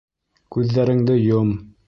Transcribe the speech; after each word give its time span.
Күҙҙәреңде 0.55 1.19
йом. 1.27 1.55